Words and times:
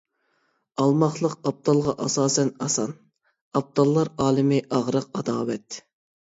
ئالماقلىق 0.85 1.35
ئابدالغا 1.49 1.93
ئاساسەن 2.05 2.49
ئاسان، 2.65 2.95
ئابداللار 3.61 4.11
ئالىمى 4.25 4.59
ئاغرىق 4.79 5.13
ئاداۋەت. 5.21 5.81